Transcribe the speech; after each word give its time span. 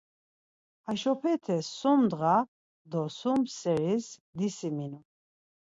Haşopete 0.85 1.57
sun 1.77 1.99
ndğa 2.05 2.37
do 2.91 3.03
sum 3.17 3.39
seris 3.59 4.07
disiminu. 4.37 4.99